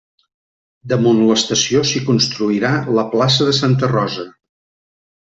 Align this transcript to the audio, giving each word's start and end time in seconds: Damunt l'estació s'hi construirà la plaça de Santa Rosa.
Damunt 0.93 1.19
l'estació 1.27 1.83
s'hi 1.89 2.01
construirà 2.07 2.71
la 3.01 3.05
plaça 3.13 3.47
de 3.51 3.55
Santa 3.59 3.91
Rosa. 3.93 4.27